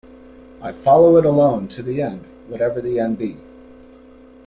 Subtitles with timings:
[0.63, 3.37] I follow it alone to the end, whatever the end be.